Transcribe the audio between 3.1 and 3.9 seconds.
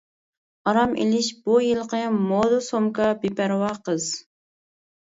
بىپەرۋا